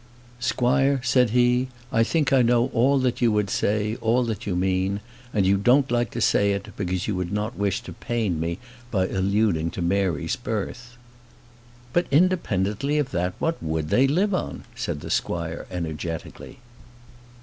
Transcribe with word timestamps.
"Squire," 0.39 0.99
said 1.03 1.29
he. 1.29 1.67
"I 1.91 2.03
think 2.03 2.33
I 2.33 2.41
know 2.41 2.71
all 2.73 2.97
that 3.01 3.21
you 3.21 3.31
would 3.33 3.51
say, 3.51 3.97
all 4.01 4.23
that 4.23 4.47
you 4.47 4.55
mean. 4.55 4.99
And 5.31 5.45
you 5.45 5.57
don't 5.57 5.91
like 5.91 6.09
to 6.09 6.19
say 6.21 6.53
it, 6.53 6.75
because 6.75 7.07
you 7.07 7.15
would 7.15 7.31
not 7.31 7.55
wish 7.55 7.81
to 7.81 7.93
pain 7.93 8.39
me 8.39 8.57
by 8.89 9.07
alluding 9.09 9.69
to 9.69 9.81
Mary's 9.83 10.35
birth." 10.35 10.97
"But, 11.93 12.07
independently 12.09 12.97
of 12.97 13.11
that, 13.11 13.35
what 13.37 13.61
would 13.61 13.89
they 13.89 14.07
live 14.07 14.33
on?" 14.33 14.63
said 14.73 15.01
the 15.01 15.11
squire, 15.11 15.67
energetically. 15.69 16.57